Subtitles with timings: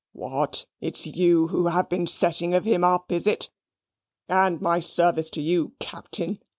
[0.13, 3.51] What, it's you who have been a setting of him up is it?
[4.27, 6.39] and my service to you, CAPTAIN.